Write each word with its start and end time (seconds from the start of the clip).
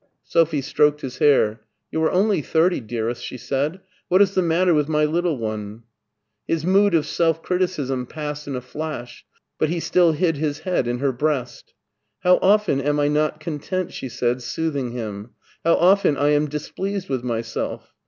Sophie 0.23 0.61
stroked 0.61 1.01
his 1.01 1.19
hair. 1.19 1.61
"You 1.91 2.01
are 2.01 2.11
only 2.11 2.41
thirty, 2.41 2.79
dearest," 2.79 3.23
she 3.23 3.37
said;" 3.37 3.81
what 4.09 4.19
is 4.19 4.33
the 4.33 4.41
matter 4.41 4.73
with 4.73 4.89
my 4.89 5.05
little 5.05 5.37
one?" 5.37 5.83
His 6.47 6.65
mood 6.65 6.95
of 6.95 7.05
self 7.05 7.43
criticism 7.43 8.07
passed 8.07 8.47
in 8.47 8.55
a 8.55 8.61
flash, 8.61 9.23
but 9.59 9.69
he 9.69 9.79
still 9.79 10.13
hid 10.13 10.37
his 10.37 10.61
head 10.61 10.87
in 10.87 10.97
her 10.97 11.11
breast." 11.11 11.75
How 12.23 12.39
often 12.41 12.81
am 12.81 12.99
I 12.99 13.09
not 13.09 13.39
content," 13.39 13.93
she 13.93 14.09
said, 14.09 14.41
soothing 14.41 14.89
him; 14.89 15.35
"how 15.63 15.75
often 15.75 16.17
I 16.17 16.29
am 16.29 16.49
displeased 16.49 17.07
with 17.07 17.23
myself! 17.23 17.93